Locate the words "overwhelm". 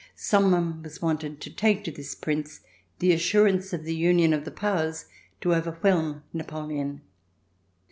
5.53-6.23